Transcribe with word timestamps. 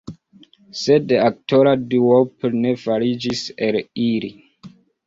Sed 0.83 1.13
aktora 1.25 1.75
duopo 1.93 2.53
ne 2.65 2.75
fariĝis 2.87 3.47
el 3.69 3.83
ili. 4.13 4.35